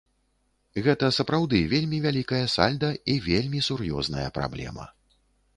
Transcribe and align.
Гэта 0.85 1.09
сапраўды 1.17 1.59
вельмі 1.75 1.99
вялікае 2.05 2.41
сальда 2.55 2.89
і 3.15 3.19
вельмі 3.29 3.59
сур'ёзная 3.69 4.27
праблема. 4.39 4.93